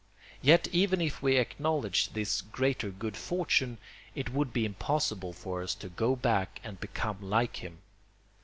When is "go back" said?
5.89-6.59